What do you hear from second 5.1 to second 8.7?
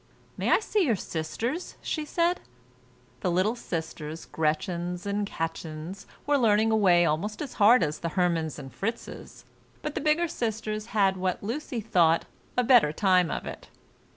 Kätchens were learning away almost as hard as the Hermanns